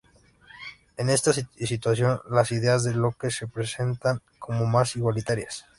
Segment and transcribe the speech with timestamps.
[0.97, 5.67] En esta situación las ideas de Locke se presentan como más igualitarias.